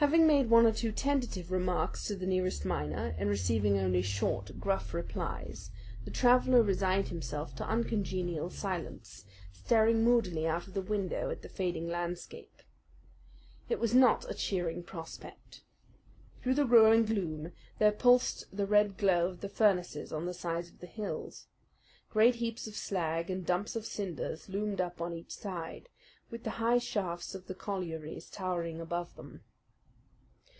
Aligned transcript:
Having 0.00 0.26
made 0.26 0.50
one 0.50 0.66
or 0.66 0.72
two 0.74 0.92
tentative 0.92 1.50
remarks 1.50 2.04
to 2.06 2.14
the 2.14 2.26
nearest 2.26 2.66
miner, 2.66 3.14
and 3.16 3.30
receiving 3.30 3.78
only 3.78 4.02
short, 4.02 4.60
gruff 4.60 4.92
replies, 4.92 5.70
the 6.04 6.10
traveller 6.10 6.62
resigned 6.62 7.08
himself 7.08 7.56
to 7.56 7.66
uncongenial 7.66 8.50
silence, 8.50 9.24
staring 9.54 10.04
moodily 10.04 10.46
out 10.46 10.66
of 10.66 10.74
the 10.74 10.82
window 10.82 11.30
at 11.30 11.40
the 11.40 11.48
fading 11.48 11.88
landscape. 11.88 12.60
It 13.70 13.80
was 13.80 13.94
not 13.94 14.30
a 14.30 14.34
cheering 14.34 14.82
prospect. 14.82 15.64
Through 16.42 16.56
the 16.56 16.64
growing 16.66 17.06
gloom 17.06 17.52
there 17.78 17.90
pulsed 17.90 18.54
the 18.54 18.66
red 18.66 18.98
glow 18.98 19.30
of 19.30 19.40
the 19.40 19.48
furnaces 19.48 20.12
on 20.12 20.26
the 20.26 20.34
sides 20.34 20.68
of 20.68 20.80
the 20.80 20.86
hills. 20.86 21.46
Great 22.10 22.34
heaps 22.34 22.66
of 22.66 22.76
slag 22.76 23.30
and 23.30 23.46
dumps 23.46 23.74
of 23.74 23.86
cinders 23.86 24.50
loomed 24.50 24.78
up 24.78 25.00
on 25.00 25.14
each 25.14 25.34
side, 25.34 25.88
with 26.30 26.44
the 26.44 26.50
high 26.60 26.76
shafts 26.78 27.34
of 27.34 27.46
the 27.46 27.54
collieries 27.54 28.28
towering 28.28 28.78
above 28.78 29.16
them. 29.16 29.42